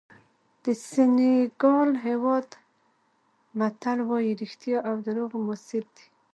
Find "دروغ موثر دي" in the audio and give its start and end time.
5.05-6.05